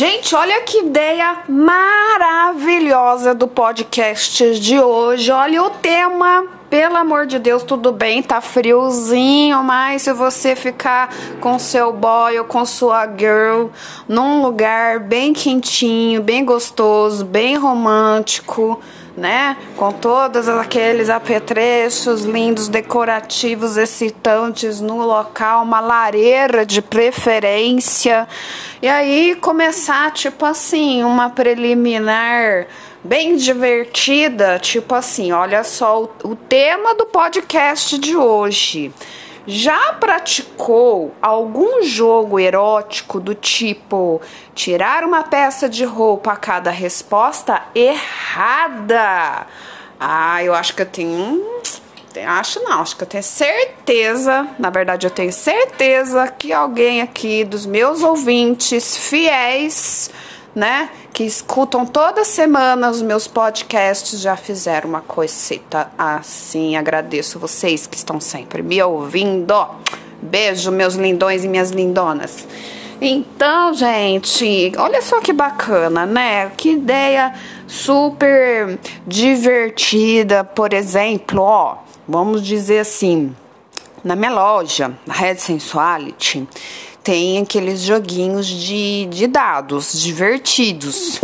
[0.00, 5.30] Gente, olha que ideia maravilhosa do podcast de hoje.
[5.30, 6.46] Olha o tema.
[6.70, 12.38] Pelo amor de Deus, tudo bem, tá friozinho, mas se você ficar com seu boy
[12.38, 13.66] ou com sua girl
[14.08, 18.80] num lugar bem quentinho, bem gostoso, bem romântico,
[19.16, 19.56] né?
[19.76, 28.28] Com todos aqueles apetrechos lindos, decorativos, excitantes no local, uma lareira de preferência.
[28.80, 32.66] E aí começar, tipo assim, uma preliminar
[33.02, 38.92] bem divertida, tipo assim, olha só o, o tema do podcast de hoje.
[39.46, 44.20] Já praticou algum jogo erótico do tipo
[44.54, 48.19] tirar uma peça de roupa a cada resposta errada?
[49.98, 51.44] Ah, eu acho que eu tenho.
[52.26, 57.44] Acho não, acho que eu tenho certeza, na verdade eu tenho certeza que alguém aqui
[57.44, 60.10] dos meus ouvintes fiéis
[60.54, 66.76] né, que escutam toda semana os meus podcasts, já fizeram uma coisita assim.
[66.76, 69.54] Agradeço vocês que estão sempre me ouvindo.
[70.20, 72.46] Beijo, meus lindões e minhas lindonas.
[73.00, 76.50] Então, gente, olha só que bacana, né?
[76.50, 77.32] Que ideia
[77.66, 83.34] super divertida, por exemplo, ó, vamos dizer assim,
[84.04, 86.46] na minha loja, Red Sensuality,
[87.02, 91.22] tem aqueles joguinhos de, de dados divertidos,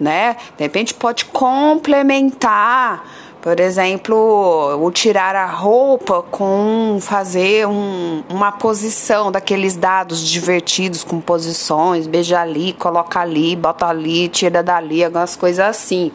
[0.00, 0.36] né?
[0.56, 3.04] De repente pode complementar,
[3.42, 11.20] por exemplo, o tirar a roupa com fazer um, uma posição daqueles dados divertidos com
[11.20, 16.12] posições, beija ali, coloca ali, bota ali, tira dali, algumas coisas assim.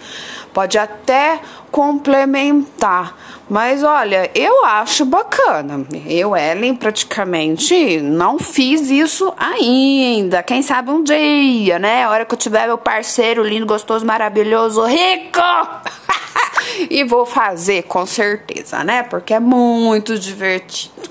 [0.53, 3.17] Pode até complementar.
[3.50, 5.86] Mas olha, eu acho bacana.
[6.06, 10.41] Eu, Ellen, praticamente não fiz isso ainda.
[10.44, 12.06] Quem sabe um dia, né?
[12.06, 15.41] A hora que eu tiver meu parceiro lindo, gostoso, maravilhoso, rico!
[16.89, 19.03] E vou fazer com certeza, né?
[19.03, 21.09] Porque é muito divertido.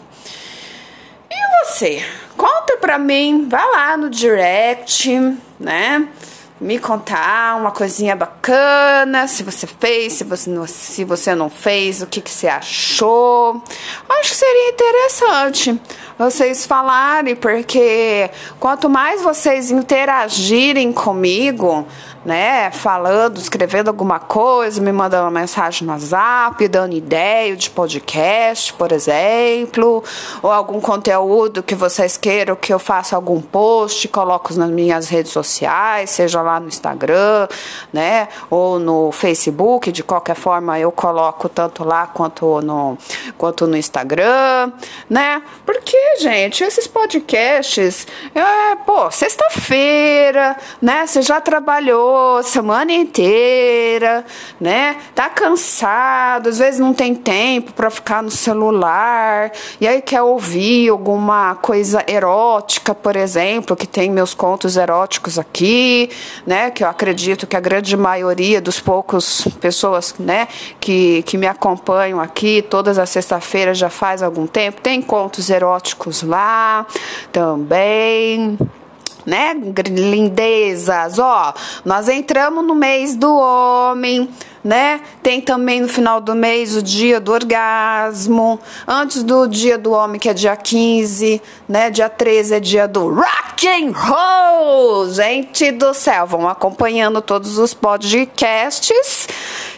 [1.31, 2.05] E você?
[2.37, 5.11] Conta pra mim, vai lá no direct,
[5.59, 6.07] né?
[6.61, 12.01] Me contar uma coisinha bacana, se você fez, se você não, se você não fez,
[12.01, 13.63] o que, que você achou.
[14.09, 15.81] Acho que seria interessante
[16.19, 21.87] vocês falarem, porque quanto mais vocês interagirem comigo,
[22.25, 28.73] né, falando, escrevendo alguma coisa, me mandando uma mensagem no WhatsApp, dando ideia de podcast,
[28.73, 30.03] por exemplo,
[30.43, 35.31] ou algum conteúdo que vocês queiram que eu faça algum post, coloco nas minhas redes
[35.31, 37.49] sociais, seja lá no Instagram,
[37.93, 42.97] né, ou no Facebook, de qualquer forma eu coloco tanto lá quanto no
[43.37, 44.73] quanto no Instagram,
[45.09, 45.43] né?
[45.65, 51.07] Porque, gente, esses podcasts, é, pô, sexta-feira, né?
[51.07, 54.25] Você já trabalhou semana inteira,
[54.61, 54.97] né?
[55.15, 60.89] Tá cansado, às vezes não tem tempo para ficar no celular, e aí quer ouvir
[60.89, 66.11] alguma coisa erótica, por exemplo, que tem meus contos eróticos aqui,
[66.47, 66.71] né?
[66.71, 70.49] Que eu acredito que a grande maioria dos poucos pessoas, né,
[70.81, 76.23] que, que me acompanham aqui todas as sexta-feiras já faz algum tempo, tem contos eróticos
[76.23, 76.87] lá
[77.33, 78.59] também
[79.27, 79.55] né?
[79.91, 81.53] Lindezas, ó.
[81.85, 84.29] Nós entramos no mês do homem,
[84.63, 85.01] né?
[85.23, 88.61] Tem também no final do mês o dia do orgasmo.
[88.87, 91.91] Antes do dia do homem, que é dia 15, né?
[91.91, 95.11] Dia 13 é dia do rock and roll.
[95.11, 99.29] Gente do céu, vão acompanhando todos os podcasts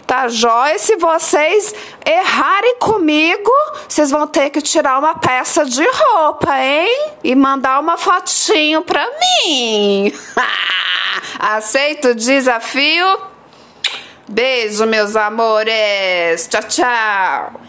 [0.09, 0.79] Tá jóia?
[0.79, 3.53] Se vocês errarem comigo,
[3.87, 7.11] vocês vão ter que tirar uma peça de roupa, hein?
[7.23, 10.11] E mandar uma fotinho pra mim.
[11.39, 13.19] Aceita o desafio?
[14.27, 16.49] Beijo, meus amores.
[16.49, 17.61] Tchau, tchau.